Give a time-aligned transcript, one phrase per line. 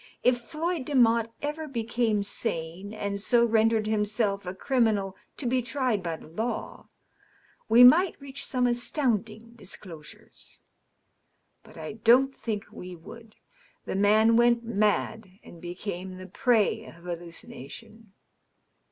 [0.23, 6.01] If Floyd Demotte ever became sane, and so rendered himself a criminal to be tried
[6.01, 6.89] by the law,
[7.69, 10.61] we might reach some astounding disclosures.
[11.61, 13.35] But I don't think we would.
[13.85, 18.13] The man went mad, and became the prey of hallucination.